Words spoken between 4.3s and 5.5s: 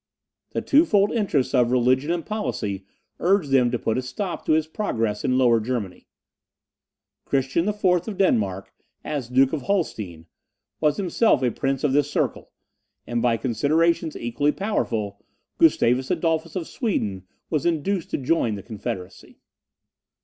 to his progress in